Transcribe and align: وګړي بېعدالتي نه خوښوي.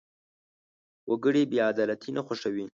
وګړي 1.09 1.43
بېعدالتي 1.51 2.09
نه 2.17 2.21
خوښوي. 2.27 2.65